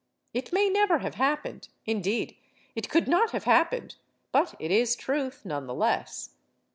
[0.33, 2.35] It may never have happened; indeed,
[2.73, 3.97] it could not have happened,
[4.31, 6.31] but it is truth, none the less.